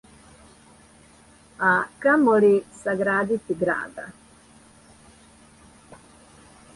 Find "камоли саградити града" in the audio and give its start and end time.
1.99-4.07